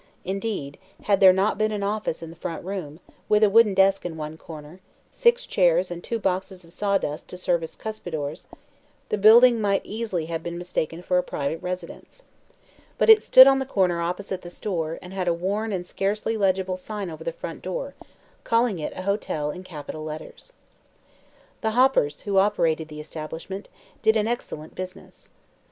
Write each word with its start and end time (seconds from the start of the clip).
Indeed, 0.25 0.79
had 1.03 1.19
there 1.19 1.31
not 1.31 1.59
been 1.59 1.71
an 1.71 1.83
"office" 1.83 2.23
in 2.23 2.31
the 2.31 2.35
front 2.35 2.65
room, 2.65 2.99
with 3.29 3.43
a 3.43 3.51
wooden 3.51 3.75
desk 3.75 4.03
in 4.03 4.17
one 4.17 4.35
corner, 4.35 4.79
six 5.11 5.45
chairs 5.45 5.91
and 5.91 6.03
two 6.03 6.17
boxes 6.17 6.65
of 6.65 6.73
sawdust 6.73 7.27
to 7.27 7.37
serve 7.37 7.61
as 7.61 7.75
cuspidors, 7.75 8.47
the 9.09 9.17
building 9.19 9.61
might 9.61 9.85
easily 9.85 10.25
have 10.25 10.41
been 10.41 10.57
mistaken 10.57 11.03
for 11.03 11.19
a 11.19 11.21
private 11.21 11.61
residence. 11.61 12.23
But 12.97 13.11
it 13.11 13.21
stood 13.21 13.45
on 13.45 13.59
the 13.59 13.63
corner 13.67 14.01
opposite 14.01 14.41
the 14.41 14.49
store 14.49 14.97
and 15.03 15.13
had 15.13 15.27
a 15.27 15.35
worn 15.35 15.71
and 15.71 15.85
scarcely 15.85 16.35
legible 16.35 16.77
sign 16.77 17.11
over 17.11 17.23
the 17.23 17.31
front 17.31 17.61
door, 17.61 17.93
calling 18.43 18.79
it 18.79 18.93
a 18.95 19.03
hotel 19.03 19.51
in 19.51 19.63
capital 19.63 20.03
letters. 20.03 20.51
The 21.61 21.73
Hoppers, 21.77 22.21
who 22.21 22.39
operated 22.39 22.87
the 22.87 22.99
establishment, 22.99 23.69
did 24.01 24.17
an 24.17 24.27
excellent 24.27 24.73
business. 24.73 25.29